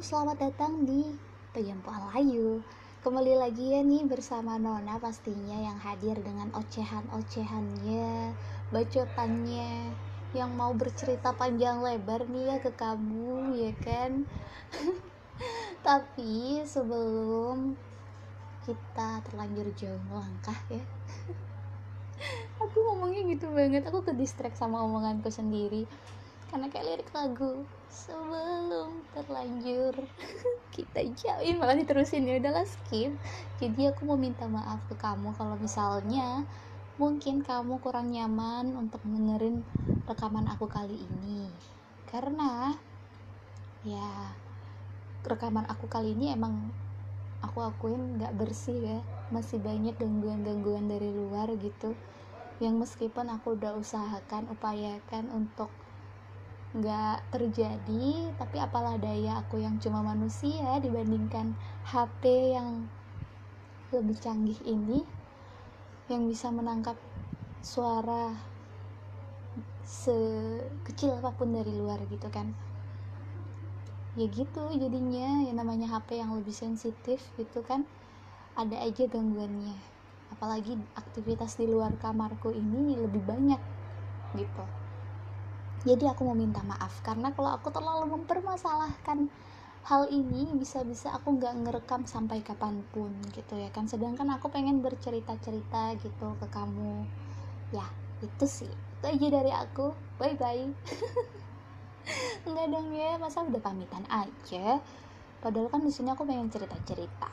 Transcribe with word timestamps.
selamat 0.00 0.48
datang 0.48 0.88
di 0.88 1.12
Tempo 1.52 1.92
Alayu 1.92 2.64
Kembali 3.04 3.36
lagi 3.36 3.76
ya 3.76 3.84
nih 3.84 4.08
bersama 4.08 4.56
Nona 4.56 4.96
pastinya 4.96 5.60
yang 5.60 5.76
hadir 5.76 6.16
dengan 6.24 6.48
ocehan-ocehannya 6.56 8.32
Bacotannya 8.72 9.92
Yang 10.32 10.50
mau 10.56 10.72
bercerita 10.72 11.36
panjang 11.36 11.84
lebar 11.84 12.24
nih 12.32 12.48
ya 12.48 12.56
ke 12.64 12.72
kamu 12.72 13.52
ya 13.60 13.72
kan? 13.84 14.24
Tapi 15.86 16.64
sebelum 16.64 17.76
kita 18.64 19.20
terlanjur 19.28 19.68
jauh 19.76 20.00
melangkah 20.08 20.56
ya. 20.72 20.80
Aku 22.64 22.76
ngomongnya 22.88 23.20
gitu 23.36 23.52
banget, 23.52 23.84
aku 23.88 24.04
ke 24.04 24.12
distract 24.12 24.56
sama 24.56 24.80
omonganku 24.84 25.32
sendiri 25.32 25.88
karena 26.50 26.66
kayak 26.66 26.86
lirik 26.90 27.10
lagu 27.14 27.62
sebelum 27.86 29.06
terlanjur. 29.14 29.94
Kita 30.74 30.98
jauhin 31.06 31.62
malah 31.62 31.78
diterusin. 31.78 32.26
Ya 32.26 32.42
udahlah 32.42 32.66
skip. 32.66 33.14
Jadi 33.62 33.86
aku 33.86 34.02
mau 34.02 34.18
minta 34.18 34.50
maaf 34.50 34.82
ke 34.90 34.98
kamu 34.98 35.30
kalau 35.38 35.54
misalnya 35.62 36.42
mungkin 36.98 37.46
kamu 37.46 37.78
kurang 37.78 38.10
nyaman 38.10 38.74
untuk 38.74 38.98
dengerin 39.06 39.62
rekaman 40.10 40.50
aku 40.50 40.66
kali 40.66 40.98
ini. 40.98 41.46
Karena 42.10 42.74
ya 43.86 44.34
rekaman 45.22 45.70
aku 45.70 45.86
kali 45.86 46.18
ini 46.18 46.34
emang 46.34 46.74
aku 47.46 47.62
akuin 47.62 48.18
nggak 48.18 48.34
bersih 48.34 48.74
ya. 48.74 48.98
Masih 49.30 49.62
banyak 49.62 49.94
gangguan-gangguan 50.02 50.90
dari 50.90 51.14
luar 51.14 51.46
gitu. 51.62 51.94
Yang 52.58 52.74
meskipun 52.90 53.30
aku 53.30 53.54
udah 53.54 53.78
usahakan 53.78 54.50
upayakan 54.50 55.30
untuk 55.30 55.70
nggak 56.70 57.34
terjadi 57.34 58.30
tapi 58.38 58.62
apalah 58.62 58.94
daya 58.94 59.42
aku 59.42 59.58
yang 59.58 59.82
cuma 59.82 60.06
manusia 60.06 60.78
dibandingkan 60.78 61.50
HP 61.90 62.54
yang 62.54 62.86
lebih 63.90 64.14
canggih 64.22 64.54
ini 64.62 65.02
yang 66.06 66.30
bisa 66.30 66.46
menangkap 66.54 66.94
suara 67.58 68.30
sekecil 69.82 71.18
apa 71.18 71.34
pun 71.34 71.50
dari 71.50 71.74
luar 71.74 71.98
gitu 72.06 72.30
kan. 72.30 72.54
Ya 74.14 74.30
gitu 74.30 74.70
jadinya 74.74 75.42
yang 75.42 75.58
namanya 75.58 75.90
HP 75.90 76.22
yang 76.22 76.38
lebih 76.38 76.54
sensitif 76.54 77.18
gitu 77.34 77.66
kan 77.66 77.82
ada 78.54 78.78
aja 78.78 79.10
gangguannya. 79.10 79.74
Apalagi 80.30 80.78
aktivitas 80.94 81.58
di 81.58 81.66
luar 81.66 81.98
kamarku 81.98 82.54
ini 82.54 82.94
lebih 82.94 83.22
banyak 83.26 83.58
gitu 84.38 84.79
jadi 85.80 86.12
aku 86.12 86.28
mau 86.28 86.36
minta 86.36 86.60
maaf 86.60 87.00
karena 87.00 87.32
kalau 87.32 87.56
aku 87.56 87.72
terlalu 87.72 88.20
mempermasalahkan 88.20 89.32
hal 89.88 90.12
ini 90.12 90.52
bisa-bisa 90.52 91.08
aku 91.16 91.40
nggak 91.40 91.56
ngerekam 91.64 92.04
sampai 92.04 92.44
kapan 92.44 92.84
pun 92.92 93.08
gitu 93.32 93.56
ya 93.56 93.72
kan. 93.72 93.88
Sedangkan 93.88 94.28
aku 94.28 94.52
pengen 94.52 94.84
bercerita-cerita 94.84 95.96
gitu 96.04 96.36
ke 96.36 96.46
kamu. 96.52 97.08
Ya 97.72 97.88
itu 98.20 98.44
sih. 98.44 98.72
Itu 99.00 99.04
aja 99.08 99.28
dari 99.40 99.52
aku. 99.56 99.96
Bye 100.20 100.36
bye 100.36 100.68
nggak 102.48 102.66
dong 102.68 102.92
ya. 102.92 103.16
Masa 103.16 103.40
udah 103.40 103.62
pamitan 103.64 104.04
aja? 104.12 104.84
Padahal 105.40 105.72
kan 105.72 105.80
di 105.80 105.92
sini 105.92 106.12
aku 106.12 106.28
pengen 106.28 106.52
cerita-cerita. 106.52 107.32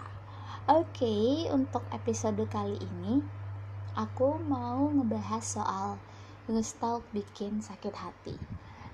Oke 0.71 1.03
okay, 1.03 1.27
untuk 1.51 1.83
episode 1.91 2.39
kali 2.47 2.79
ini 2.79 3.19
aku 3.95 4.39
mau 4.39 4.87
ngebahas 4.87 5.43
soal 5.43 5.99
ngestalk 6.47 7.03
bikin 7.11 7.59
sakit 7.59 7.91
hati. 7.91 8.35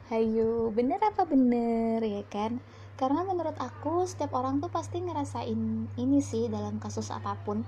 Hayo 0.09 0.73
bener 0.73 0.99
apa 0.99 1.23
bener 1.23 2.01
ya 2.01 2.25
kan? 2.27 2.57
Karena 2.97 3.25
menurut 3.25 3.57
aku 3.57 4.05
setiap 4.05 4.33
orang 4.37 4.61
tuh 4.61 4.69
pasti 4.69 5.01
ngerasain 5.01 5.89
ini 5.97 6.19
sih 6.21 6.49
dalam 6.49 6.81
kasus 6.81 7.13
apa 7.13 7.37
pun. 7.41 7.61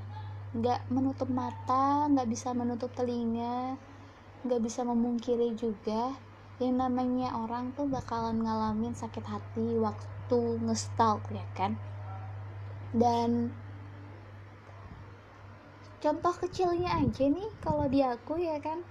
Nggak 0.58 0.90
menutup 0.90 1.30
mata 1.30 2.09
nggak 2.09 2.28
bisa 2.30 2.54
menutup 2.58 2.94
telinga 2.94 3.78
nggak 4.46 4.62
bisa 4.62 4.86
memungkiri 4.86 5.58
juga. 5.58 6.14
Yang 6.62 6.74
namanya 6.88 7.36
orang 7.36 7.76
tuh 7.76 7.90
bakalan 7.90 8.46
ngalamin 8.46 8.96
sakit 8.96 9.26
hati 9.26 9.76
waktu 9.82 10.40
ngestalk 10.64 11.26
ya 11.34 11.44
kan? 11.58 11.76
Dan 12.96 13.52
contoh 16.00 16.34
kecilnya 16.38 17.02
aja 17.02 17.26
nih 17.26 17.50
kalau 17.59 17.90
di 17.90 18.06
aku 18.06 18.38
ya 18.38 18.62
kan 18.62 18.86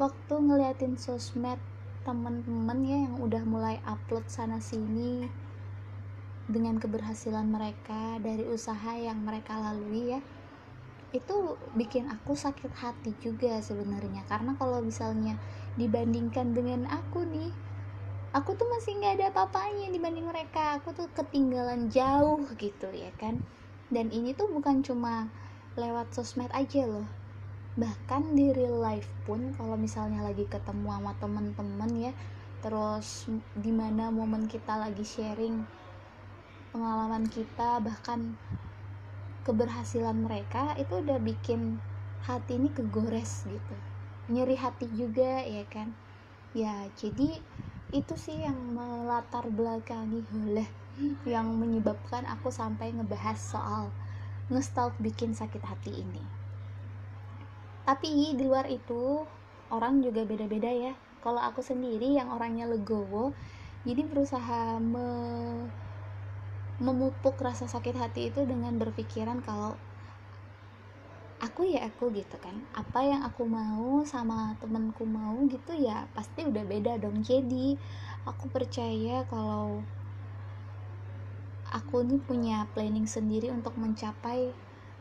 waktu 0.00 0.34
ngeliatin 0.40 0.96
sosmed 0.96 1.60
temen-temen 2.02 2.78
ya 2.82 2.98
yang 3.06 3.16
udah 3.20 3.44
mulai 3.44 3.76
upload 3.84 4.24
sana 4.26 4.56
sini 4.58 5.28
dengan 6.48 6.80
keberhasilan 6.80 7.46
mereka 7.46 8.16
dari 8.18 8.48
usaha 8.48 8.96
yang 8.96 9.20
mereka 9.20 9.60
lalui 9.60 10.16
ya 10.16 10.20
itu 11.12 11.60
bikin 11.76 12.08
aku 12.08 12.32
sakit 12.32 12.72
hati 12.72 13.12
juga 13.20 13.60
sebenarnya. 13.60 14.24
Karena 14.24 14.56
kalau 14.56 14.80
misalnya 14.80 15.36
dibandingkan 15.76 16.56
dengan 16.56 16.88
aku 16.88 17.28
nih 17.28 17.52
aku 18.32 18.56
tuh 18.56 18.64
masih 18.64 18.96
nggak 18.96 19.20
ada 19.20 19.26
apa-apanya 19.28 19.92
dibanding 19.92 20.24
mereka. 20.24 20.80
Aku 20.80 20.96
tuh 20.96 21.12
ketinggalan 21.12 21.92
jauh 21.92 22.48
gitu 22.56 22.88
ya 22.96 23.12
kan. 23.20 23.44
Dan 23.92 24.08
ini 24.08 24.32
tuh 24.32 24.48
bukan 24.48 24.80
cuma 24.80 25.28
lewat 25.76 26.16
sosmed 26.16 26.48
aja 26.56 26.88
loh 26.88 27.21
bahkan 27.72 28.36
di 28.36 28.52
real 28.52 28.78
life 28.80 29.08
pun 29.24 29.56
kalau 29.56 29.80
misalnya 29.80 30.20
lagi 30.20 30.44
ketemu 30.44 30.92
sama 30.92 31.12
temen-temen 31.16 31.92
ya 32.10 32.12
terus 32.60 33.26
di 33.58 33.72
mana 33.72 34.12
momen 34.12 34.44
kita 34.46 34.76
lagi 34.76 35.02
sharing 35.02 35.64
pengalaman 36.72 37.28
kita 37.28 37.80
bahkan 37.84 38.36
keberhasilan 39.42 40.14
mereka 40.22 40.72
itu 40.78 41.02
udah 41.02 41.18
bikin 41.18 41.82
hati 42.22 42.56
ini 42.56 42.70
kegores 42.70 43.42
gitu. 43.44 43.74
Nyeri 44.30 44.54
hati 44.54 44.86
juga 44.94 45.42
ya 45.42 45.66
kan? 45.66 45.90
Ya 46.54 46.86
jadi 46.94 47.42
itu 47.92 48.14
sih 48.16 48.40
yang 48.40 48.56
melatar 48.72 49.50
belakangi 49.50 50.24
oleh 50.32 50.68
yang 51.34 51.50
menyebabkan 51.58 52.24
aku 52.24 52.48
sampai 52.48 52.94
ngebahas 52.94 53.36
soal 53.36 53.90
ngestalk 54.48 54.96
bikin 55.02 55.36
sakit 55.36 55.60
hati 55.64 55.92
ini 56.00 56.22
tapi 57.88 58.36
di 58.38 58.44
luar 58.46 58.66
itu 58.70 59.26
orang 59.72 60.04
juga 60.04 60.22
beda-beda 60.22 60.70
ya. 60.70 60.92
Kalau 61.22 61.38
aku 61.38 61.62
sendiri 61.62 62.18
yang 62.18 62.34
orangnya 62.34 62.66
legowo 62.66 63.30
jadi 63.82 64.06
berusaha 64.06 64.78
me 64.78 65.06
memupuk 66.82 67.38
rasa 67.38 67.70
sakit 67.70 67.94
hati 67.94 68.30
itu 68.30 68.42
dengan 68.42 68.74
berpikiran 68.74 69.38
kalau 69.42 69.78
aku 71.42 71.66
ya 71.66 71.86
aku 71.90 72.10
gitu 72.14 72.38
kan. 72.38 72.54
Apa 72.74 73.02
yang 73.02 73.22
aku 73.26 73.42
mau 73.46 74.02
sama 74.06 74.54
temenku 74.62 75.02
mau 75.06 75.34
gitu 75.50 75.74
ya 75.74 76.06
pasti 76.14 76.46
udah 76.46 76.64
beda 76.66 76.98
dong. 77.02 77.22
Jadi 77.22 77.74
aku 78.26 78.46
percaya 78.50 79.26
kalau 79.26 79.82
aku 81.74 82.06
ini 82.06 82.20
punya 82.22 82.68
planning 82.74 83.10
sendiri 83.10 83.50
untuk 83.50 83.74
mencapai 83.80 84.54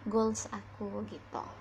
goals 0.09 0.49
aku 0.49 1.05
gitu 1.11 1.60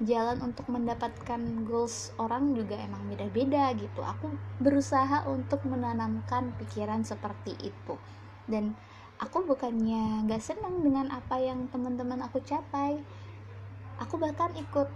jalan 0.00 0.40
untuk 0.40 0.64
mendapatkan 0.72 1.40
goals 1.68 2.16
orang 2.16 2.56
juga 2.56 2.80
emang 2.80 3.04
beda-beda 3.12 3.68
gitu. 3.76 4.00
Aku 4.00 4.32
berusaha 4.56 5.28
untuk 5.28 5.60
menanamkan 5.68 6.56
pikiran 6.56 7.04
seperti 7.04 7.52
itu. 7.60 7.94
Dan 8.48 8.72
aku 9.20 9.44
bukannya 9.44 10.24
gak 10.24 10.40
senang 10.40 10.80
dengan 10.80 11.12
apa 11.12 11.36
yang 11.36 11.68
teman-teman 11.68 12.24
aku 12.24 12.40
capai. 12.40 12.96
Aku 14.00 14.16
bahkan 14.16 14.56
ikut 14.56 14.88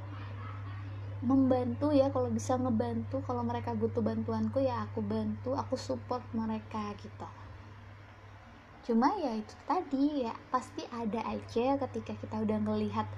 membantu 1.21 1.93
ya 1.93 2.09
kalau 2.09 2.33
bisa 2.33 2.57
ngebantu. 2.57 3.21
Kalau 3.29 3.45
mereka 3.45 3.77
butuh 3.77 4.01
bantuanku 4.01 4.65
ya 4.65 4.89
aku 4.89 5.05
bantu 5.05 5.53
aku 5.53 5.77
support 5.77 6.25
mereka 6.33 6.97
gitu. 6.97 7.29
Cuma 8.85 9.13
ya 9.21 9.37
itu 9.37 9.53
tadi 9.69 10.25
ya 10.29 10.33
pasti 10.49 10.85
ada 10.89 11.21
aja 11.29 11.77
ketika 11.77 12.13
kita 12.17 12.37
udah 12.41 12.59
ngelihat 12.61 13.09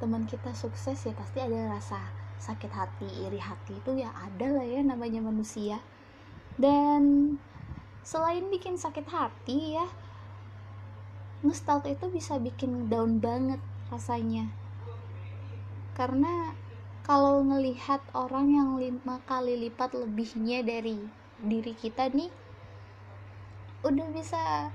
teman 0.00 0.24
kita 0.24 0.56
sukses 0.56 0.96
ya 1.04 1.12
pasti 1.12 1.44
ada 1.44 1.76
rasa 1.76 2.00
sakit 2.40 2.72
hati 2.72 3.28
iri 3.28 3.36
hati 3.36 3.76
itu 3.76 4.00
ya 4.00 4.08
ada 4.16 4.48
lah 4.48 4.64
ya 4.64 4.80
namanya 4.80 5.20
manusia. 5.20 5.76
Dan 6.56 7.36
selain 8.00 8.48
bikin 8.48 8.80
sakit 8.80 9.04
hati 9.12 9.76
ya 9.76 9.84
ngestalk 11.44 11.84
itu 11.84 12.08
bisa 12.08 12.40
bikin 12.40 12.88
down 12.88 13.20
banget 13.20 13.60
rasanya. 13.92 14.48
Karena 15.92 16.56
kalau 17.04 17.44
ngelihat 17.44 18.00
orang 18.16 18.56
yang 18.56 18.70
lima 18.80 19.20
kali 19.28 19.68
lipat 19.68 19.92
lebihnya 19.92 20.64
dari 20.64 20.96
diri 21.44 21.76
kita 21.76 22.08
nih 22.08 22.32
udah 23.84 24.08
bisa 24.12 24.68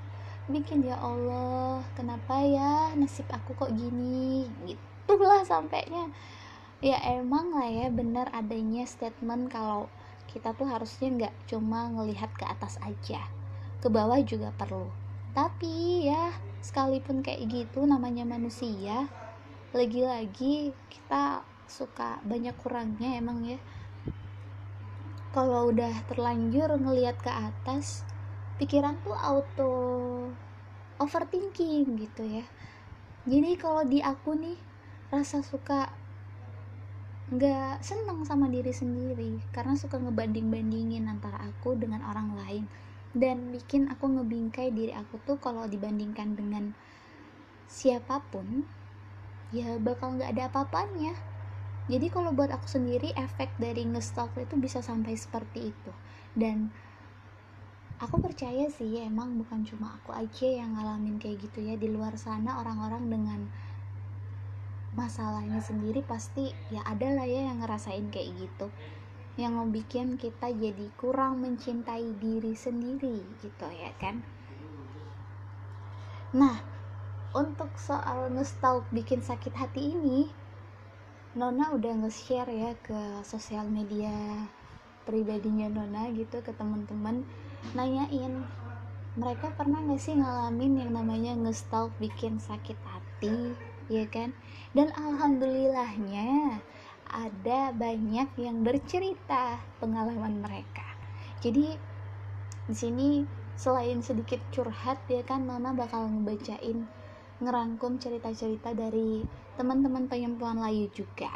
bikin 0.49 0.85
ya 0.85 0.97
Allah 0.97 1.81
kenapa 1.97 2.41
ya 2.45 2.93
nasib 2.93 3.25
aku 3.33 3.57
kok 3.57 3.73
gini? 3.73 4.45
Gitu 4.69 4.94
itulah 5.05 5.45
sampainya. 5.45 6.09
Ya 6.83 6.99
emang 7.17 7.55
lah 7.55 7.69
ya 7.69 7.87
benar 7.93 8.29
adanya 8.35 8.83
statement 8.85 9.47
kalau 9.49 9.87
kita 10.29 10.51
tuh 10.57 10.67
harusnya 10.67 11.07
nggak 11.13 11.33
cuma 11.47 11.87
ngelihat 11.93 12.29
ke 12.35 12.43
atas 12.43 12.75
aja 12.83 13.23
ke 13.79 13.87
bawah 13.87 14.19
juga 14.25 14.51
perlu. 14.57 14.89
Tapi 15.31 16.09
ya 16.09 16.33
sekalipun 16.65 17.21
kayak 17.21 17.45
gitu 17.45 17.85
namanya 17.85 18.25
manusia 18.25 19.05
lagi-lagi 19.75 20.71
kita 20.89 21.43
suka 21.69 22.17
banyak 22.25 22.55
kurangnya 22.57 23.19
emang 23.19 23.43
ya. 23.45 23.59
Kalau 25.35 25.69
udah 25.69 25.91
terlanjur 26.07 26.79
ngelihat 26.79 27.19
ke 27.19 27.27
atas 27.27 28.07
pikiran 28.55 28.95
tuh 29.03 29.13
auto 29.13 29.75
overthinking 30.95 31.99
gitu 31.99 32.23
ya. 32.23 32.45
Jadi 33.27 33.51
kalau 33.59 33.83
di 33.83 33.99
aku 33.99 34.31
nih 34.37 34.57
rasa 35.13 35.45
suka 35.45 35.93
nggak 37.25 37.81
seneng 37.81 38.21
sama 38.25 38.45
diri 38.49 38.69
sendiri. 38.69 39.41
Karena 39.49 39.73
suka 39.73 39.97
ngebanding-bandingin 39.97 41.09
antara 41.09 41.41
aku 41.41 41.73
dengan 41.73 42.05
orang 42.05 42.37
lain. 42.37 42.63
Dan 43.15 43.55
bikin 43.55 43.87
aku 43.89 44.11
ngebingkai 44.11 44.75
diri 44.75 44.91
aku 44.91 45.17
tuh 45.23 45.39
kalau 45.39 45.65
dibandingkan 45.65 46.35
dengan 46.35 46.75
siapa 47.65 48.21
pun 48.29 48.67
ya 49.55 49.79
bakal 49.79 50.19
nggak 50.19 50.35
ada 50.35 50.51
apa-apanya. 50.51 51.15
Jadi 51.85 52.09
kalau 52.09 52.33
buat 52.33 52.49
aku 52.49 52.65
sendiri 52.65 53.13
efek 53.13 53.53
dari 53.61 53.85
ngestalk 53.85 54.33
itu 54.41 54.57
bisa 54.57 54.81
sampai 54.81 55.13
seperti 55.15 55.69
itu. 55.69 55.91
Dan 56.33 56.73
aku 58.01 58.19
percaya 58.19 58.67
sih 58.73 58.99
emang 58.99 59.39
bukan 59.39 59.63
cuma 59.63 59.95
aku 59.95 60.11
aja 60.11 60.49
yang 60.49 60.75
ngalamin 60.75 61.21
kayak 61.21 61.45
gitu 61.45 61.61
ya. 61.61 61.77
Di 61.77 61.87
luar 61.87 62.17
sana 62.17 62.59
orang-orang 62.59 63.07
dengan 63.07 63.39
masalahnya 64.95 65.59
sendiri 65.59 65.99
pasti 66.01 66.55
ya 66.71 66.81
ada 66.87 67.11
lah 67.11 67.27
ya 67.27 67.51
yang 67.51 67.61
ngerasain 67.61 68.07
kayak 68.09 68.31
gitu. 68.39 68.71
Yang 69.35 69.55
bikin 69.75 70.07
kita 70.15 70.47
jadi 70.55 70.87
kurang 70.95 71.43
mencintai 71.43 72.15
diri 72.17 72.55
sendiri 72.55 73.19
gitu 73.43 73.67
ya 73.67 73.91
kan. 73.99 74.23
Nah 76.31 76.63
untuk 77.35 77.69
soal 77.75 78.31
ngestalk 78.31 78.87
bikin 78.95 79.19
sakit 79.19 79.51
hati 79.51 79.91
ini 79.91 80.31
Nona 81.35 81.75
udah 81.75 81.99
nge-share 81.99 82.47
ya 82.47 82.71
ke 82.79 83.19
sosial 83.27 83.67
media 83.67 84.47
pribadinya 85.03 85.67
Nona 85.67 86.07
gitu 86.15 86.39
ke 86.39 86.55
teman-teman. 86.55 87.27
Nanyain 87.75 88.47
mereka 89.19 89.51
pernah 89.51 89.83
gak 89.83 89.99
sih 89.99 90.15
ngalamin 90.15 90.87
yang 90.87 90.91
namanya 90.95 91.35
ngestalk 91.35 91.91
bikin 91.99 92.39
sakit 92.39 92.79
hati 92.87 93.51
ya 93.91 94.05
kan? 94.09 94.33
Dan 94.73 94.91
alhamdulillahnya 94.93 96.59
ada 97.09 97.71
banyak 97.71 98.29
yang 98.35 98.65
bercerita 98.65 99.61
pengalaman 99.77 100.41
mereka. 100.41 100.85
Jadi 101.39 101.77
di 102.65 102.75
sini 102.75 103.09
selain 103.55 104.03
sedikit 104.03 104.41
curhat 104.51 104.99
ya 105.07 105.23
kan 105.23 105.47
Mama 105.47 105.71
bakal 105.71 106.11
ngebacain 106.11 106.83
ngerangkum 107.39 108.01
cerita-cerita 108.01 108.75
dari 108.75 109.23
teman-teman 109.55 110.09
perempuan 110.11 110.59
lain 110.59 110.91
juga. 110.91 111.31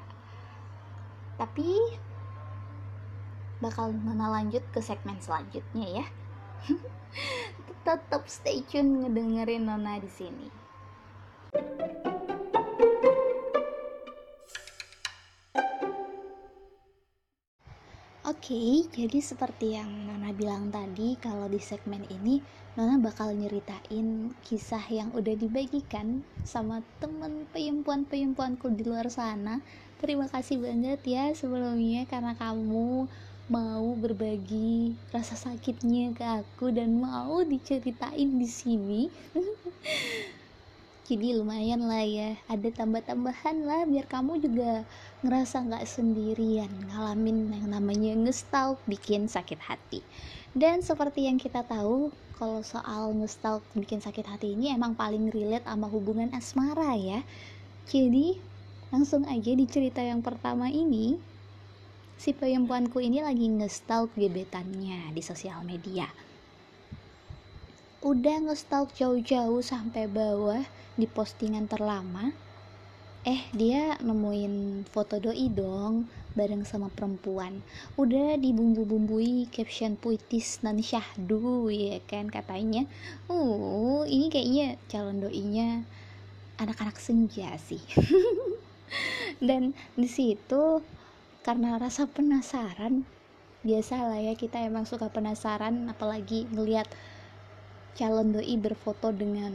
Tapi 1.40 1.70
bakal 3.64 3.96
Mama 3.96 4.32
lanjut 4.40 4.64
ke 4.74 4.84
segmen 4.84 5.20
selanjutnya 5.24 6.04
ya. 6.04 6.06
Tetap 7.88 8.28
stay 8.28 8.64
tune 8.68 9.08
ngedengerin 9.08 9.64
Nona 9.64 10.00
di 10.00 10.12
sini. 10.12 10.59
Oke, 18.40 18.56
okay, 18.56 18.88
jadi 18.96 19.20
seperti 19.20 19.76
yang 19.76 19.92
Nona 20.08 20.32
bilang 20.32 20.72
tadi, 20.72 21.20
kalau 21.20 21.52
di 21.52 21.60
segmen 21.60 22.08
ini 22.08 22.40
Nona 22.80 22.96
bakal 22.96 23.36
nyeritain 23.36 24.32
kisah 24.48 24.80
yang 24.88 25.12
udah 25.12 25.36
dibagikan 25.36 26.24
sama 26.48 26.80
temen 27.04 27.44
peyempuan-peyempuanku 27.52 28.72
di 28.80 28.88
luar 28.88 29.12
sana. 29.12 29.60
Terima 30.00 30.32
kasih 30.32 30.56
banget 30.56 31.04
ya 31.04 31.36
sebelumnya 31.36 32.08
karena 32.08 32.32
kamu 32.40 33.12
mau 33.52 33.88
berbagi 34.00 34.96
rasa 35.12 35.36
sakitnya 35.36 36.16
ke 36.16 36.24
aku 36.24 36.72
dan 36.72 36.96
mau 36.96 37.44
diceritain 37.44 38.40
di 38.40 38.48
sini. 38.48 39.02
jadi 41.10 41.42
lumayan 41.42 41.90
lah 41.90 42.06
ya. 42.06 42.38
Ada 42.46 42.70
tambah-tambahan 42.86 43.66
lah 43.66 43.90
biar 43.90 44.06
kamu 44.06 44.46
juga 44.46 44.86
ngerasa 45.26 45.66
nggak 45.66 45.90
sendirian 45.90 46.70
ngalamin 46.86 47.50
yang 47.50 47.66
namanya 47.66 48.14
ngestalk 48.14 48.78
bikin 48.86 49.26
sakit 49.26 49.58
hati. 49.58 50.06
Dan 50.54 50.86
seperti 50.86 51.26
yang 51.26 51.42
kita 51.42 51.66
tahu 51.66 52.14
kalau 52.38 52.62
soal 52.62 53.10
ngestalk 53.18 53.66
bikin 53.74 54.06
sakit 54.06 54.30
hati 54.30 54.54
ini 54.54 54.70
emang 54.70 54.94
paling 54.94 55.34
relate 55.34 55.66
sama 55.66 55.90
hubungan 55.90 56.30
asmara 56.38 56.94
ya. 56.94 57.26
Jadi 57.90 58.38
langsung 58.94 59.26
aja 59.26 59.50
di 59.50 59.66
cerita 59.66 60.06
yang 60.06 60.22
pertama 60.22 60.70
ini 60.70 61.18
si 62.22 62.38
perempuanku 62.38 63.02
ini 63.02 63.26
lagi 63.26 63.50
ngestalk 63.50 64.14
gebetannya 64.14 65.10
di 65.10 65.26
sosial 65.26 65.66
media 65.66 66.29
udah 68.00 68.48
ngestalk 68.48 68.96
jauh-jauh 68.96 69.60
sampai 69.60 70.08
bawah 70.08 70.64
di 70.96 71.04
postingan 71.04 71.68
terlama. 71.68 72.32
Eh 73.28 73.44
dia 73.52 74.00
nemuin 74.00 74.88
foto 74.88 75.20
doi 75.20 75.52
dong 75.52 76.08
bareng 76.32 76.64
sama 76.64 76.88
perempuan. 76.88 77.60
Udah 78.00 78.40
dibumbu-bumbui 78.40 79.52
caption 79.52 80.00
puitis 80.00 80.64
dan 80.64 80.80
syahdu 80.80 81.68
ya 81.68 82.00
kan 82.08 82.32
katanya. 82.32 82.88
Uh 83.28 84.08
ini 84.08 84.32
kayaknya 84.32 84.80
calon 84.88 85.20
doinya 85.20 85.84
anak-anak 86.56 86.96
senja 86.96 87.52
sih. 87.60 87.84
Dan 89.48 89.76
di 90.00 90.08
situ 90.08 90.80
karena 91.44 91.76
rasa 91.76 92.08
penasaran 92.08 93.04
biasa 93.60 94.08
lah 94.08 94.20
ya 94.24 94.40
kita 94.40 94.64
emang 94.64 94.88
suka 94.88 95.12
penasaran 95.12 95.92
apalagi 95.92 96.48
ngelihat 96.56 96.88
calon 97.98 98.36
doi 98.36 98.56
berfoto 98.60 99.10
dengan 99.14 99.54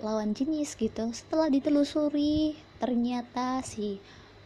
lawan 0.00 0.36
jenis 0.36 0.76
gitu. 0.76 1.10
Setelah 1.12 1.48
ditelusuri 1.48 2.56
ternyata 2.76 3.64
si 3.64 3.98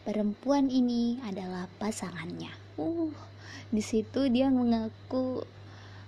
perempuan 0.07 0.71
ini 0.71 1.19
adalah 1.27 1.67
pasangannya. 1.79 2.51
Uh 2.79 3.31
di 3.71 3.83
situ 3.87 4.27
dia 4.27 4.51
mengaku 4.51 5.47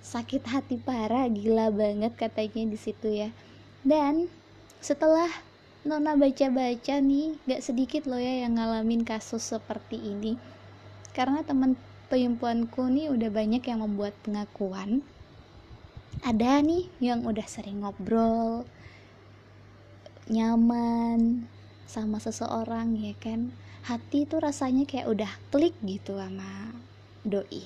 sakit 0.03 0.43
hati 0.51 0.83
parah 0.83 1.31
gila 1.31 1.71
banget 1.71 2.11
katanya 2.19 2.75
di 2.75 2.79
situ 2.79 3.09
ya. 3.11 3.31
Dan 3.87 4.27
setelah 4.83 5.31
Nona 5.83 6.15
baca-baca 6.15 7.03
nih 7.03 7.39
gak 7.47 7.63
sedikit 7.63 8.07
loh 8.07 8.19
ya 8.19 8.47
yang 8.47 8.59
ngalamin 8.59 9.07
kasus 9.07 9.55
seperti 9.55 9.99
ini. 9.99 10.39
Karena 11.15 11.43
teman 11.47 11.79
perempuanku 12.11 12.87
nih 12.91 13.11
udah 13.15 13.31
banyak 13.31 13.63
yang 13.67 13.83
membuat 13.83 14.15
pengakuan 14.27 15.07
ada 16.21 16.61
nih 16.61 16.93
yang 17.01 17.25
udah 17.25 17.49
sering 17.49 17.81
ngobrol 17.81 18.69
nyaman 20.29 21.49
sama 21.89 22.21
seseorang 22.21 22.93
ya 23.01 23.17
kan? 23.17 23.57
Hati 23.89 24.29
tuh 24.29 24.45
rasanya 24.45 24.85
kayak 24.85 25.09
udah 25.09 25.33
klik 25.49 25.73
gitu 25.83 26.21
sama 26.21 26.77
doi. 27.25 27.65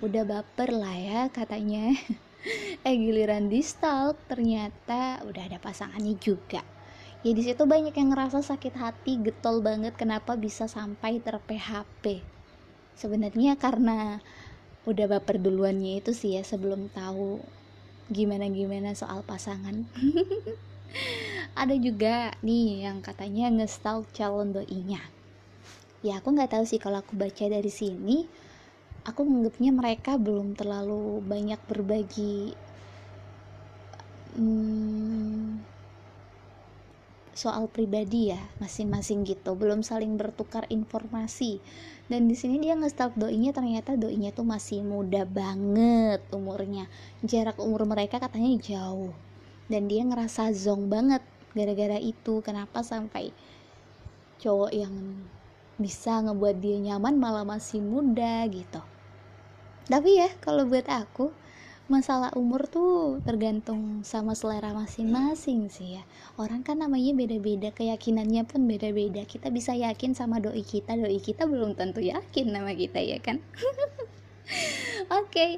Udah 0.00 0.24
baper 0.24 0.72
lah 0.72 0.96
ya 0.96 1.20
katanya. 1.28 1.92
Eh 2.84 3.00
giliran 3.00 3.48
di 3.48 3.64
stalk 3.64 4.20
ternyata 4.28 5.24
udah 5.24 5.48
ada 5.48 5.56
pasangannya 5.56 6.12
juga. 6.20 6.60
Ya 7.24 7.32
di 7.32 7.40
situ 7.40 7.64
banyak 7.64 7.96
yang 7.96 8.12
ngerasa 8.12 8.44
sakit 8.44 8.76
hati 8.76 9.16
getol 9.24 9.64
banget 9.64 9.96
kenapa 9.96 10.36
bisa 10.36 10.68
sampai 10.68 11.24
ter 11.24 11.40
PHP 11.40 12.20
sebenarnya 12.94 13.58
karena 13.58 14.22
udah 14.86 15.06
baper 15.08 15.40
duluannya 15.40 16.04
itu 16.04 16.12
sih 16.12 16.38
ya 16.38 16.42
sebelum 16.46 16.92
tahu 16.92 17.42
gimana 18.12 18.48
gimana 18.52 18.92
soal 18.92 19.24
pasangan. 19.24 19.86
Ada 21.60 21.76
juga 21.78 22.34
nih 22.42 22.88
yang 22.88 22.98
katanya 23.00 23.50
ngestalk 23.52 24.10
calon 24.12 24.52
doinya. 24.52 25.00
Ya 26.04 26.20
aku 26.20 26.36
nggak 26.36 26.52
tahu 26.52 26.64
sih 26.68 26.82
kalau 26.82 27.00
aku 27.00 27.16
baca 27.16 27.48
dari 27.48 27.72
sini 27.72 28.28
aku 29.04 29.20
menganggapnya 29.24 29.70
mereka 29.72 30.12
belum 30.16 30.56
terlalu 30.56 31.20
banyak 31.24 31.60
berbagi 31.68 32.56
hmm, 34.36 35.60
soal 37.34 37.66
pribadi 37.66 38.30
ya 38.30 38.40
masing-masing 38.62 39.26
gitu. 39.26 39.58
Belum 39.58 39.82
saling 39.82 40.14
bertukar 40.14 40.64
informasi. 40.70 41.58
Dan 42.06 42.30
di 42.30 42.38
sini 42.38 42.62
dia 42.62 42.78
nge-stalk 42.78 43.18
doinya 43.18 43.50
ternyata 43.50 43.98
doinya 43.98 44.30
tuh 44.30 44.46
masih 44.46 44.86
muda 44.86 45.26
banget 45.26 46.22
umurnya. 46.30 46.86
Jarak 47.26 47.58
umur 47.58 47.84
mereka 47.84 48.22
katanya 48.22 48.54
jauh. 48.62 49.12
Dan 49.66 49.90
dia 49.90 50.06
ngerasa 50.06 50.54
zong 50.54 50.88
banget 50.88 51.20
gara-gara 51.52 51.98
itu. 51.98 52.40
Kenapa 52.40 52.86
sampai 52.86 53.34
cowok 54.38 54.70
yang 54.70 54.94
bisa 55.74 56.22
ngebuat 56.22 56.56
dia 56.62 56.78
nyaman 56.78 57.18
malah 57.18 57.42
masih 57.42 57.82
muda 57.82 58.46
gitu. 58.46 58.78
Tapi 59.90 60.10
ya 60.22 60.30
kalau 60.38 60.64
buat 60.64 60.86
aku 60.86 61.34
masalah 61.84 62.32
umur 62.32 62.64
tuh 62.64 63.20
tergantung 63.28 64.00
sama 64.08 64.32
selera 64.32 64.72
masing-masing 64.72 65.68
sih 65.68 66.00
ya. 66.00 66.02
Orang 66.40 66.64
kan 66.64 66.80
namanya 66.80 67.12
beda-beda 67.12 67.68
keyakinannya 67.76 68.48
pun 68.48 68.64
beda-beda. 68.64 69.28
Kita 69.28 69.52
bisa 69.52 69.76
yakin 69.76 70.16
sama 70.16 70.40
doi 70.40 70.64
kita 70.64 70.96
doi 70.96 71.20
kita 71.20 71.44
belum 71.44 71.76
tentu 71.76 72.00
yakin 72.00 72.56
nama 72.56 72.72
kita 72.72 73.04
ya 73.04 73.20
kan? 73.20 73.44
Oke 75.12 75.28
okay, 75.28 75.50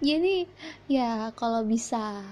jadi 0.00 0.48
ya 0.88 1.36
kalau 1.36 1.60
bisa 1.68 2.24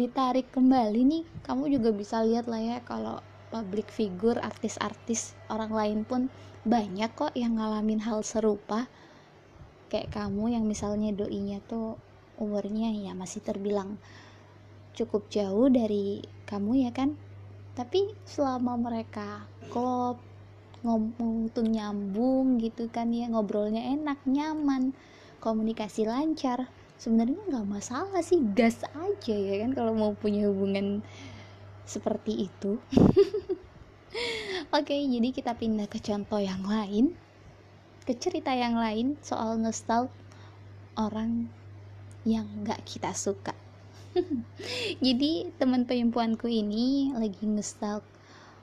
ditarik 0.00 0.48
kembali 0.48 1.00
nih 1.04 1.24
kamu 1.44 1.68
juga 1.76 1.92
bisa 1.92 2.24
lihat 2.24 2.48
lah 2.48 2.60
ya 2.60 2.78
kalau 2.88 3.20
public 3.52 3.92
figure 3.92 4.40
artis-artis 4.40 5.36
orang 5.52 5.68
lain 5.68 6.00
pun 6.08 6.32
banyak 6.64 7.12
kok 7.12 7.36
yang 7.36 7.60
ngalamin 7.60 8.00
hal 8.00 8.24
serupa. 8.24 8.88
Kayak 9.92 10.16
kamu 10.16 10.56
yang 10.56 10.64
misalnya 10.64 11.12
doinya 11.12 11.60
tuh 11.68 12.00
umurnya 12.42 12.90
ya 12.90 13.14
masih 13.14 13.38
terbilang 13.38 14.02
cukup 14.98 15.30
jauh 15.30 15.70
dari 15.70 16.26
kamu 16.44 16.84
ya 16.84 16.90
kan? 16.90 17.14
Tapi 17.78 18.12
selama 18.26 18.76
mereka 18.76 19.46
klop 19.70 20.20
ngomong 20.82 21.48
tuh 21.54 21.62
nyambung 21.62 22.58
gitu 22.58 22.90
kan 22.90 23.14
ya 23.14 23.30
ngobrolnya 23.30 23.94
enak 23.94 24.18
nyaman 24.26 24.90
komunikasi 25.38 26.10
lancar 26.10 26.66
sebenarnya 26.98 27.38
nggak 27.38 27.66
masalah 27.70 28.18
sih 28.18 28.42
gas 28.54 28.82
aja 28.90 29.34
ya 29.34 29.62
kan 29.62 29.78
kalau 29.78 29.94
mau 29.94 30.12
punya 30.18 30.50
hubungan 30.50 31.00
seperti 31.86 32.50
itu. 32.50 32.82
Oke 34.76 34.94
jadi 34.98 35.28
kita 35.30 35.54
pindah 35.54 35.86
ke 35.86 36.02
contoh 36.02 36.42
yang 36.42 36.66
lain 36.66 37.14
ke 38.02 38.18
cerita 38.18 38.50
yang 38.50 38.74
lain 38.74 39.14
soal 39.22 39.54
ngestal 39.62 40.10
orang 40.98 41.46
yang 42.22 42.46
gak 42.62 42.82
kita 42.86 43.10
suka. 43.14 43.54
Jadi 45.04 45.48
teman 45.56 45.88
perempuanku 45.88 46.46
ini 46.46 47.10
lagi 47.16 47.42
ngestalk 47.48 48.04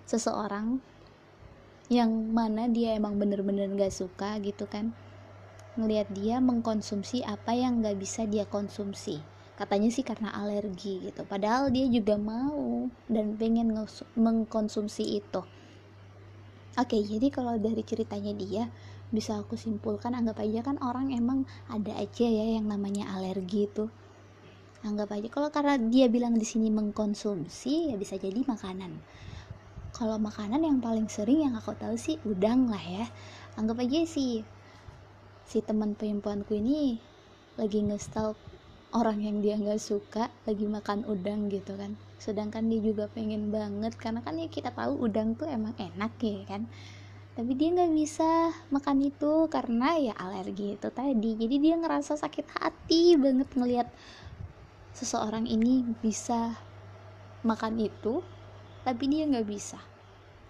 seseorang 0.05 0.77
yang 1.89 2.09
mana 2.29 2.69
dia 2.69 2.93
emang 2.93 3.17
bener-bener 3.17 3.65
gak 3.73 3.93
suka 3.93 4.37
gitu 4.39 4.69
kan. 4.69 4.93
Ngelihat 5.73 6.13
dia 6.13 6.37
mengkonsumsi 6.37 7.25
apa 7.25 7.57
yang 7.57 7.81
gak 7.81 7.97
bisa 7.97 8.29
dia 8.29 8.45
konsumsi. 8.45 9.19
Katanya 9.57 9.91
sih 9.91 10.05
karena 10.07 10.31
alergi 10.31 11.11
gitu. 11.11 11.25
Padahal 11.27 11.67
dia 11.73 11.89
juga 11.89 12.15
mau 12.15 12.87
dan 13.09 13.35
pengen 13.35 13.75
mengkonsumsi 14.15 15.19
itu. 15.19 15.41
Oke 16.79 17.01
jadi 17.01 17.27
kalau 17.33 17.59
dari 17.59 17.83
ceritanya 17.83 18.31
dia 18.37 18.63
bisa 19.09 19.41
aku 19.41 19.57
simpulkan 19.57 20.13
anggap 20.13 20.37
aja 20.45 20.61
kan 20.61 20.77
orang 20.85 21.09
emang 21.09 21.49
ada 21.65 21.97
aja 21.97 22.27
ya 22.29 22.57
yang 22.61 22.69
namanya 22.69 23.09
alergi 23.09 23.65
itu. 23.65 23.89
Anggap 24.85 25.17
aja 25.17 25.27
kalau 25.33 25.49
karena 25.49 25.75
dia 25.81 26.05
bilang 26.07 26.37
di 26.37 26.45
sini 26.45 26.69
mengkonsumsi 26.69 27.89
ya 27.89 27.95
bisa 27.97 28.21
jadi 28.21 28.45
makanan. 28.45 29.01
Kalau 29.91 30.21
makanan 30.21 30.61
yang 30.61 30.77
paling 30.77 31.09
sering 31.09 31.43
yang 31.43 31.57
aku 31.57 31.73
tahu 31.73 31.97
sih 31.97 32.21
udang 32.23 32.69
lah 32.69 32.79
ya. 32.79 33.05
Anggap 33.57 33.81
aja 33.81 34.05
sih 34.05 34.45
si 35.49 35.59
teman 35.65 35.97
perempuanku 35.97 36.53
ini 36.53 37.01
lagi 37.57 37.81
ngestal 37.81 38.37
orang 38.93 39.25
yang 39.25 39.41
dia 39.41 39.57
nggak 39.57 39.81
suka 39.81 40.29
lagi 40.45 40.69
makan 40.69 41.03
udang 41.09 41.49
gitu 41.49 41.73
kan. 41.75 41.97
Sedangkan 42.21 42.69
dia 42.69 42.79
juga 42.79 43.09
pengen 43.09 43.49
banget 43.49 43.97
karena 43.97 44.21
kan 44.21 44.37
ya 44.37 44.45
kita 44.45 44.69
tahu 44.69 45.01
udang 45.01 45.33
tuh 45.33 45.49
emang 45.49 45.73
enak 45.81 46.13
ya 46.21 46.45
kan 46.45 46.69
tapi 47.39 47.55
dia 47.55 47.71
nggak 47.71 47.95
bisa 47.95 48.51
makan 48.67 48.99
itu 48.99 49.47
karena 49.47 49.95
ya 49.95 50.11
alergi 50.19 50.75
itu 50.75 50.91
tadi. 50.91 51.39
Jadi 51.39 51.55
dia 51.55 51.79
ngerasa 51.79 52.19
sakit 52.19 52.51
hati 52.59 53.15
banget 53.15 53.47
ngelihat 53.55 53.87
seseorang 54.91 55.47
ini 55.47 55.87
bisa 56.03 56.59
makan 57.47 57.79
itu 57.79 58.19
tapi 58.83 59.07
dia 59.07 59.23
nggak 59.23 59.47
bisa. 59.47 59.79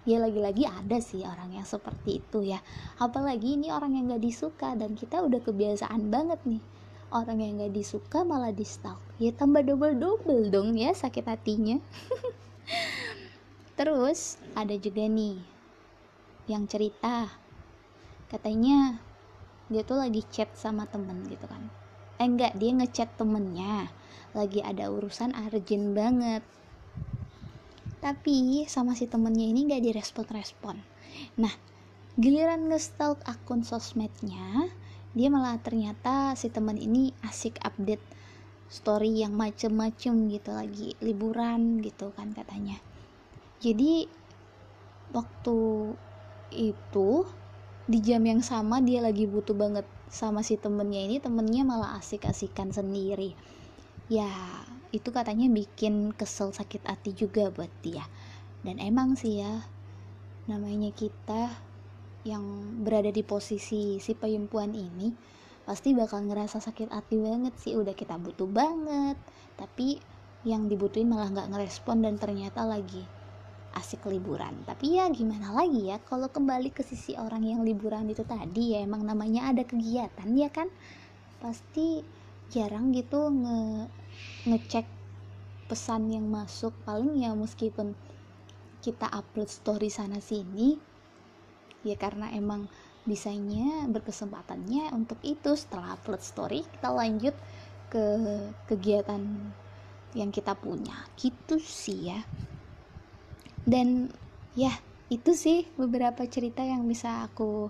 Ya 0.02 0.18
lagi-lagi 0.18 0.66
ada 0.66 0.98
sih 0.98 1.22
orang 1.22 1.54
yang 1.54 1.62
seperti 1.62 2.26
itu 2.26 2.42
ya. 2.42 2.58
Apalagi 2.98 3.54
ini 3.54 3.70
orang 3.70 3.94
yang 3.94 4.10
nggak 4.10 4.26
disuka 4.26 4.74
dan 4.74 4.98
kita 4.98 5.22
udah 5.22 5.38
kebiasaan 5.46 6.10
banget 6.10 6.42
nih. 6.42 6.62
Orang 7.14 7.38
yang 7.38 7.62
nggak 7.62 7.70
disuka 7.70 8.26
malah 8.26 8.50
di 8.50 8.66
stalk. 8.66 8.98
Ya 9.22 9.30
tambah 9.30 9.62
double 9.62 9.94
double 9.94 10.50
dong 10.50 10.74
ya 10.74 10.90
sakit 10.90 11.22
hatinya. 11.22 11.78
Terus 13.78 14.42
ada 14.58 14.74
juga 14.74 15.06
nih 15.06 15.59
yang 16.50 16.66
cerita. 16.66 17.30
Katanya 18.26 18.98
dia 19.70 19.86
tuh 19.86 20.02
lagi 20.02 20.26
chat 20.26 20.50
sama 20.58 20.90
temen 20.90 21.22
gitu 21.30 21.46
kan. 21.46 21.70
Eh 22.18 22.26
enggak 22.26 22.58
dia 22.58 22.74
ngechat 22.74 23.14
temennya. 23.14 23.94
Lagi 24.34 24.60
ada 24.60 24.90
urusan 24.90 25.30
urgent 25.34 25.94
banget. 25.94 26.42
Tapi 28.02 28.66
sama 28.66 28.98
si 28.98 29.06
temennya 29.06 29.46
ini 29.46 29.70
gak 29.70 29.84
direspon-respon. 29.84 30.76
Nah 31.38 31.54
giliran 32.18 32.66
ngestalk 32.68 33.22
akun 33.24 33.62
sosmednya 33.62 34.68
dia 35.10 35.26
malah 35.26 35.58
ternyata 35.58 36.34
si 36.38 36.50
temen 36.50 36.78
ini 36.78 37.10
asik 37.26 37.58
update 37.66 38.02
story 38.70 39.26
yang 39.26 39.34
macem-macem 39.34 40.30
gitu 40.30 40.50
lagi 40.54 40.94
liburan 41.02 41.82
gitu 41.82 42.14
kan 42.14 42.30
katanya. 42.30 42.78
Jadi 43.58 44.06
waktu 45.10 45.58
itu 46.54 47.24
di 47.90 47.98
jam 47.98 48.22
yang 48.22 48.38
sama 48.38 48.78
dia 48.78 49.02
lagi 49.02 49.26
butuh 49.26 49.54
banget 49.54 49.86
sama 50.10 50.42
si 50.46 50.58
temennya 50.58 51.06
ini 51.06 51.16
temennya 51.18 51.62
malah 51.66 51.98
asik-asikan 51.98 52.70
sendiri. 52.70 53.34
Ya 54.10 54.30
itu 54.90 55.10
katanya 55.14 55.46
bikin 55.50 56.14
kesel 56.14 56.50
sakit 56.50 56.86
hati 56.86 57.14
juga 57.14 57.50
buat 57.50 57.70
dia. 57.82 58.06
Dan 58.62 58.82
emang 58.82 59.14
sih 59.14 59.42
ya 59.42 59.66
namanya 60.50 60.90
kita 60.94 61.50
yang 62.26 62.42
berada 62.82 63.08
di 63.08 63.22
posisi 63.22 63.96
si 64.02 64.12
perempuan 64.12 64.74
ini 64.76 65.14
pasti 65.62 65.94
bakal 65.94 66.26
ngerasa 66.26 66.58
sakit 66.58 66.90
hati 66.90 67.18
banget 67.18 67.54
sih. 67.58 67.74
Udah 67.78 67.94
kita 67.94 68.18
butuh 68.18 68.50
banget 68.50 69.18
tapi 69.58 69.98
yang 70.46 70.72
dibutuhin 70.72 71.10
malah 71.10 71.28
nggak 71.28 71.52
ngerespon 71.52 72.00
dan 72.00 72.16
ternyata 72.16 72.64
lagi 72.64 73.04
asik 73.74 74.06
liburan. 74.10 74.52
Tapi 74.66 74.98
ya 74.98 75.06
gimana 75.10 75.54
lagi 75.54 75.90
ya 75.90 76.02
kalau 76.02 76.26
kembali 76.26 76.74
ke 76.74 76.82
sisi 76.82 77.14
orang 77.14 77.46
yang 77.46 77.60
liburan 77.62 78.10
itu 78.10 78.26
tadi 78.26 78.74
ya 78.74 78.82
emang 78.82 79.06
namanya 79.06 79.50
ada 79.50 79.62
kegiatan 79.62 80.28
ya 80.34 80.50
kan? 80.50 80.66
Pasti 81.38 82.02
jarang 82.50 82.90
gitu 82.90 83.30
nge 83.30 83.86
ngecek 84.50 84.86
pesan 85.70 86.10
yang 86.10 86.26
masuk. 86.26 86.74
Paling 86.82 87.22
ya 87.22 87.30
meskipun 87.34 87.94
kita 88.82 89.06
upload 89.12 89.52
story 89.52 89.92
sana 89.92 90.18
sini 90.18 90.74
ya 91.86 91.94
karena 91.96 92.32
emang 92.34 92.66
bisanya 93.06 93.86
berkesempatannya 93.86 94.90
untuk 94.92 95.22
itu. 95.22 95.54
Setelah 95.54 95.94
upload 95.94 96.22
story 96.26 96.66
kita 96.66 96.90
lanjut 96.90 97.34
ke 97.86 98.04
kegiatan 98.66 99.22
yang 100.18 100.34
kita 100.34 100.58
punya. 100.58 101.06
Gitu 101.14 101.62
sih 101.62 102.10
ya 102.10 102.20
dan 103.68 104.08
ya 104.56 104.72
itu 105.10 105.34
sih 105.34 105.66
beberapa 105.74 106.22
cerita 106.30 106.62
yang 106.62 106.86
bisa 106.86 107.26
aku 107.26 107.68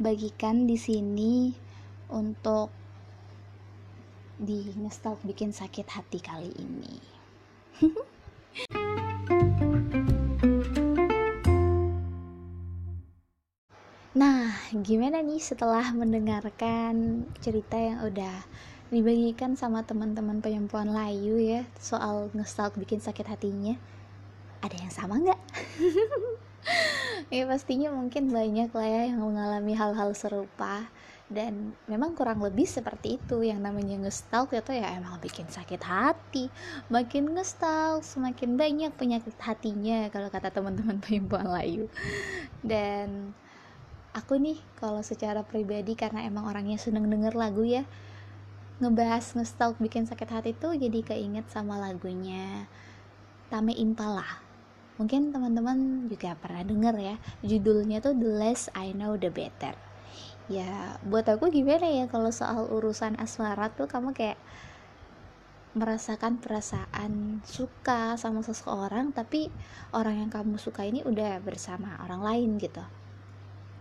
bagikan 0.00 0.64
di 0.64 0.80
sini 0.80 1.52
untuk 2.08 2.72
di 4.40 4.64
ngestalk 4.72 5.20
bikin 5.28 5.52
sakit 5.52 5.84
hati 5.92 6.16
kali 6.24 6.48
ini. 6.56 6.96
nah, 14.16 14.56
gimana 14.72 15.20
nih 15.20 15.36
setelah 15.44 15.92
mendengarkan 15.92 17.28
cerita 17.44 17.76
yang 17.76 18.00
udah 18.00 18.48
dibagikan 18.88 19.54
sama 19.60 19.84
teman-teman 19.84 20.40
perempuan 20.40 20.88
layu 20.96 21.36
ya 21.36 21.68
soal 21.76 22.32
ngestalk 22.32 22.80
bikin 22.80 23.04
sakit 23.04 23.28
hatinya? 23.28 23.76
Ada 24.60 24.76
yang 24.76 24.92
sama 24.92 25.20
nggak? 25.20 25.40
Ya 27.30 27.46
pastinya 27.46 27.94
mungkin 27.94 28.28
banyak 28.34 28.74
lah 28.74 28.88
ya 28.90 29.02
yang 29.08 29.22
mengalami 29.22 29.72
hal-hal 29.72 30.12
serupa. 30.18 30.90
Dan 31.30 31.78
memang 31.86 32.18
kurang 32.18 32.42
lebih 32.42 32.66
seperti 32.66 33.22
itu 33.22 33.46
yang 33.46 33.62
namanya 33.62 33.94
ngestalk 34.02 34.50
itu 34.50 34.74
ya 34.74 34.98
emang 34.98 35.22
bikin 35.22 35.46
sakit 35.46 35.78
hati. 35.78 36.50
Makin 36.90 37.38
ngestalk 37.38 38.02
semakin 38.02 38.58
banyak 38.58 38.92
penyakit 38.98 39.32
hatinya 39.38 40.10
kalau 40.10 40.26
kata 40.26 40.50
teman-teman 40.50 40.98
perempuan 41.06 41.46
layu 41.46 41.86
dan 42.66 43.30
aku 44.12 44.36
nih 44.36 44.58
kalau 44.76 45.00
secara 45.06 45.46
pribadi 45.46 45.94
karena 45.94 46.26
emang 46.26 46.50
orangnya 46.50 46.76
seneng 46.76 47.06
denger 47.06 47.38
lagu 47.38 47.62
ya 47.62 47.86
ngebahas 48.80 49.36
ngestalk 49.36 49.78
bikin 49.78 50.08
sakit 50.08 50.28
hati 50.28 50.50
tuh 50.56 50.74
jadi 50.74 51.04
keinget 51.04 51.46
sama 51.52 51.78
lagunya 51.78 52.66
Tame 53.52 53.76
Impala 53.76 54.49
mungkin 55.00 55.32
teman-teman 55.32 56.12
juga 56.12 56.36
pernah 56.36 56.60
denger 56.60 56.94
ya 57.00 57.16
judulnya 57.40 58.04
tuh 58.04 58.12
The 58.12 58.30
Less 58.36 58.68
I 58.76 58.92
Know 58.92 59.16
The 59.16 59.32
Better. 59.32 59.72
Ya 60.52 61.00
buat 61.08 61.24
aku 61.24 61.48
gimana 61.48 61.88
ya 61.88 62.04
kalau 62.04 62.28
soal 62.28 62.68
urusan 62.68 63.16
asmara 63.16 63.72
tuh 63.72 63.88
kamu 63.88 64.12
kayak 64.12 64.36
merasakan 65.72 66.36
perasaan 66.36 67.40
suka 67.48 68.20
sama 68.20 68.44
seseorang 68.44 69.16
tapi 69.16 69.48
orang 69.96 70.26
yang 70.26 70.30
kamu 70.30 70.60
suka 70.60 70.84
ini 70.84 71.00
udah 71.00 71.40
bersama 71.40 71.96
orang 72.04 72.20
lain 72.20 72.50
gitu. 72.60 72.84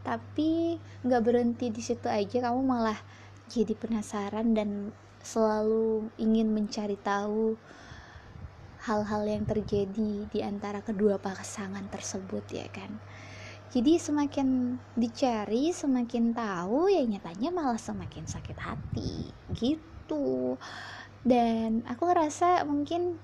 Tapi 0.07 0.79
nggak 1.03 1.23
berhenti 1.25 1.67
di 1.67 1.83
situ 1.83 2.07
aja 2.07 2.47
kamu 2.47 2.63
malah 2.63 2.99
jadi 3.51 3.75
penasaran 3.75 4.55
dan 4.55 4.95
selalu 5.19 6.07
ingin 6.15 6.55
mencari 6.55 6.95
tahu 6.95 7.59
hal-hal 8.83 9.27
yang 9.27 9.43
terjadi 9.43 10.27
di 10.31 10.39
antara 10.39 10.79
kedua 10.79 11.19
pasangan 11.19 11.83
tersebut 11.91 12.45
ya 12.51 12.67
kan? 12.71 12.95
Jadi 13.69 14.01
semakin 14.01 14.81
dicari 14.97 15.69
semakin 15.69 16.33
tahu 16.33 16.89
ya 16.89 17.05
nyatanya 17.05 17.53
malah 17.53 17.77
semakin 17.77 18.25
sakit 18.25 18.57
hati 18.57 19.29
gitu. 19.53 20.57
Dan 21.21 21.85
aku 21.85 22.09
ngerasa 22.09 22.65
mungkin 22.65 23.21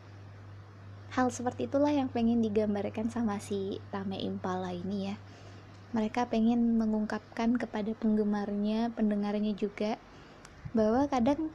hal 1.15 1.31
seperti 1.33 1.65
itulah 1.65 1.89
yang 1.89 2.11
pengen 2.11 2.43
digambarkan 2.43 3.09
sama 3.09 3.41
si 3.41 3.81
Tame 3.89 4.21
Impala 4.21 4.69
ini 4.75 5.09
ya. 5.09 5.15
Mereka 5.95 6.27
pengen 6.29 6.77
mengungkapkan 6.77 7.55
kepada 7.55 7.95
penggemarnya 7.97 8.93
pendengarnya 8.93 9.55
juga 9.55 9.97
bahwa 10.75 11.07
kadang 11.07 11.49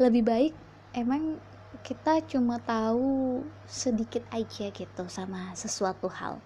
lebih 0.00 0.22
baik 0.24 0.54
emang 0.96 1.36
kita 1.80 2.20
cuma 2.28 2.60
tahu 2.60 3.40
sedikit 3.64 4.20
aja 4.28 4.68
gitu 4.68 5.04
sama 5.08 5.56
sesuatu 5.56 6.12
hal. 6.12 6.36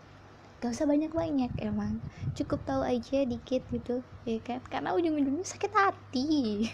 Gak 0.62 0.73
usah 0.73 0.87
banyak-banyak 0.87 1.50
emang. 1.59 1.99
Cukup 2.38 2.62
tahu 2.62 2.87
aja 2.87 3.26
dikit 3.26 3.66
gitu 3.75 4.06
ya 4.23 4.38
kan? 4.40 4.62
Karena 4.71 4.95
ujung-ujungnya 4.95 5.42
sakit 5.42 5.73
hati. 5.75 6.71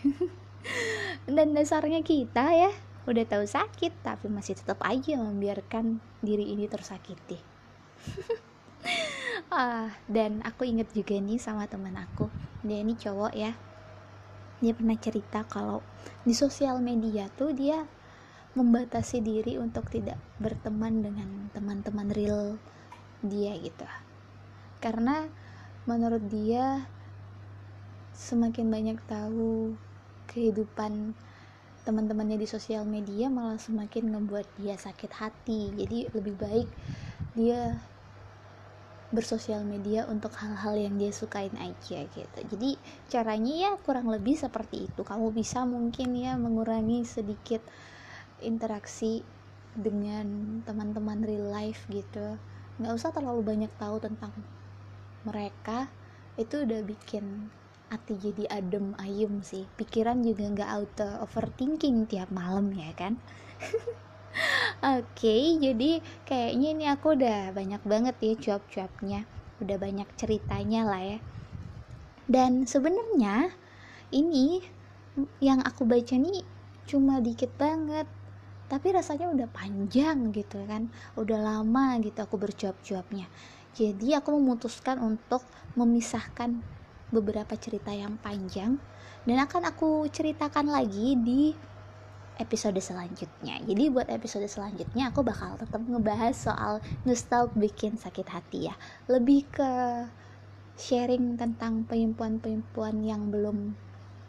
Dan 1.36 1.56
dasarnya 1.56 2.04
kita 2.04 2.52
ya 2.52 2.70
udah 3.02 3.26
tahu 3.26 3.42
sakit 3.42 3.98
tapi 4.06 4.30
masih 4.30 4.54
tetap 4.54 4.78
aja 4.86 5.18
membiarkan 5.18 5.98
diri 6.22 6.52
ini 6.52 6.68
tersakiti. 6.68 7.40
Ah 9.52 9.92
dan 10.08 10.40
aku 10.48 10.64
inget 10.64 10.88
juga 10.96 11.12
nih 11.20 11.36
sama 11.36 11.68
teman 11.68 11.92
aku. 11.92 12.32
Dia 12.64 12.80
ini 12.80 12.96
cowok 12.96 13.32
ya. 13.36 13.52
Dia 14.64 14.72
pernah 14.72 14.96
cerita 14.96 15.44
kalau 15.44 15.84
di 16.24 16.32
sosial 16.32 16.80
media 16.80 17.28
tuh 17.36 17.52
dia 17.52 17.84
membatasi 18.52 19.24
diri 19.24 19.56
untuk 19.56 19.88
tidak 19.88 20.20
berteman 20.36 21.00
dengan 21.00 21.48
teman-teman 21.56 22.08
real 22.12 22.60
dia 23.24 23.56
gitu. 23.56 23.88
Karena 24.82 25.24
menurut 25.88 26.22
dia 26.28 26.84
semakin 28.12 28.68
banyak 28.68 28.98
tahu 29.08 29.72
kehidupan 30.28 31.16
teman-temannya 31.82 32.38
di 32.38 32.46
sosial 32.46 32.86
media 32.86 33.26
malah 33.26 33.58
semakin 33.58 34.14
ngebuat 34.14 34.46
dia 34.60 34.76
sakit 34.76 35.12
hati. 35.16 35.72
Jadi 35.74 36.12
lebih 36.12 36.34
baik 36.36 36.68
dia 37.34 37.80
bersosial 39.12 39.60
media 39.68 40.08
untuk 40.08 40.32
hal-hal 40.40 40.72
yang 40.76 40.96
dia 40.96 41.12
sukain 41.12 41.52
aja 41.60 42.04
gitu. 42.08 42.38
Jadi 42.48 42.80
caranya 43.12 43.54
ya 43.68 43.70
kurang 43.80 44.08
lebih 44.08 44.40
seperti 44.40 44.88
itu. 44.88 45.04
Kamu 45.04 45.30
bisa 45.36 45.68
mungkin 45.68 46.16
ya 46.16 46.38
mengurangi 46.40 47.04
sedikit 47.04 47.60
interaksi 48.44 49.22
dengan 49.72 50.60
teman-teman 50.68 51.24
real 51.24 51.48
life 51.48 51.88
gitu. 51.88 52.36
Nggak 52.76 52.94
usah 52.98 53.10
terlalu 53.14 53.42
banyak 53.42 53.72
tahu 53.80 54.02
tentang 54.02 54.32
mereka. 55.24 55.88
Itu 56.36 56.66
udah 56.66 56.84
bikin 56.84 57.48
hati 57.92 58.16
jadi 58.16 58.48
adem 58.48 58.96
ayem 58.96 59.44
sih. 59.44 59.68
Pikiran 59.76 60.24
juga 60.24 60.48
nggak 60.48 60.70
auto 60.70 61.08
overthinking 61.24 62.08
tiap 62.08 62.32
malam 62.32 62.72
ya 62.72 62.92
kan? 62.96 63.20
Oke 64.82 65.06
okay, 65.14 65.42
jadi 65.60 66.00
kayaknya 66.24 66.68
ini 66.72 66.84
aku 66.88 67.14
udah 67.14 67.52
banyak 67.52 67.82
banget 67.84 68.16
ya 68.20 68.34
cuap-cuapnya. 68.40 69.28
Udah 69.60 69.76
banyak 69.76 70.08
ceritanya 70.16 70.88
lah 70.88 71.02
ya. 71.04 71.18
Dan 72.26 72.64
sebenarnya 72.64 73.52
ini 74.08 74.64
yang 75.44 75.60
aku 75.60 75.84
baca 75.84 76.16
nih 76.16 76.42
cuma 76.88 77.20
dikit 77.20 77.52
banget 77.60 78.08
tapi 78.72 78.96
rasanya 78.96 79.28
udah 79.28 79.48
panjang 79.52 80.32
gitu 80.32 80.64
kan 80.64 80.88
udah 81.20 81.36
lama 81.36 82.00
gitu 82.00 82.24
aku 82.24 82.40
bercuap-cuapnya 82.40 83.28
jadi 83.76 84.24
aku 84.24 84.32
memutuskan 84.40 84.96
untuk 85.04 85.44
memisahkan 85.76 86.64
beberapa 87.12 87.52
cerita 87.60 87.92
yang 87.92 88.16
panjang 88.16 88.80
dan 89.28 89.36
akan 89.44 89.68
aku 89.68 90.08
ceritakan 90.08 90.72
lagi 90.72 91.14
di 91.20 91.52
episode 92.40 92.80
selanjutnya. 92.80 93.60
Jadi 93.62 93.92
buat 93.92 94.08
episode 94.08 94.48
selanjutnya 94.48 95.12
aku 95.12 95.20
bakal 95.22 95.54
tetap 95.60 95.84
ngebahas 95.84 96.34
soal 96.34 96.74
nostalgia 97.04 97.54
bikin 97.54 98.00
sakit 98.00 98.26
hati 98.26 98.72
ya. 98.72 98.74
Lebih 99.06 99.46
ke 99.52 99.70
sharing 100.80 101.36
tentang 101.36 101.84
pemimpuan-pemimpuan 101.84 103.04
yang 103.04 103.28
belum 103.28 103.76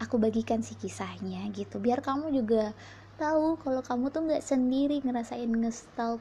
aku 0.03 0.19
bagikan 0.19 0.59
sih 0.59 0.75
kisahnya 0.75 1.47
gitu. 1.55 1.79
Biar 1.79 2.03
kamu 2.03 2.35
juga 2.35 2.75
tahu 3.17 3.59
kalau 3.61 3.81
kamu 3.85 4.05
tuh 4.09 4.21
nggak 4.25 4.43
sendiri 4.43 4.99
ngerasain 5.05 5.49
ngestal 5.49 6.17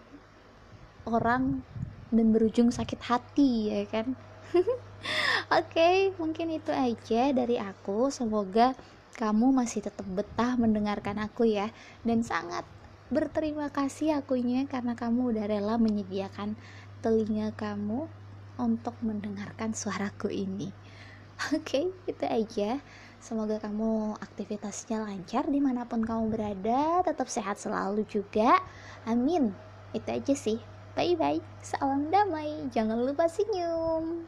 orang 1.09 1.65
dan 2.13 2.27
berujung 2.31 2.69
sakit 2.69 3.01
hati 3.03 3.73
ya 3.73 3.83
kan. 3.89 4.13
Oke, 4.53 5.75
okay, 5.75 5.97
mungkin 6.17 6.53
itu 6.55 6.71
aja 6.71 7.35
dari 7.35 7.59
aku. 7.59 8.13
Semoga 8.13 8.77
kamu 9.19 9.53
masih 9.53 9.85
tetap 9.85 10.07
betah 10.09 10.57
mendengarkan 10.57 11.21
aku 11.21 11.45
ya 11.45 11.69
dan 12.07 12.25
sangat 12.25 12.65
berterima 13.13 13.69
kasih 13.69 14.25
akunya 14.25 14.65
karena 14.65 14.97
kamu 14.97 15.37
udah 15.37 15.45
rela 15.45 15.77
menyediakan 15.77 16.57
telinga 17.05 17.53
kamu 17.53 18.09
untuk 18.57 18.97
mendengarkan 19.05 19.77
suaraku 19.77 20.33
ini. 20.33 20.73
Oke, 21.57 21.61
okay, 21.61 21.85
itu 22.09 22.25
aja. 22.25 22.71
Semoga 23.23 23.63
kamu 23.63 24.19
aktivitasnya 24.19 24.99
lancar 24.99 25.47
di 25.47 25.63
mana 25.63 25.87
pun 25.87 26.03
kamu 26.03 26.35
berada, 26.35 27.07
tetap 27.07 27.31
sehat 27.31 27.55
selalu 27.55 28.03
juga. 28.11 28.59
Amin. 29.07 29.55
Itu 29.95 30.11
aja 30.11 30.35
sih. 30.35 30.59
Bye 30.99 31.15
bye. 31.15 31.39
Salam 31.63 32.11
damai. 32.11 32.67
Jangan 32.75 32.99
lupa 32.99 33.31
senyum. 33.31 34.27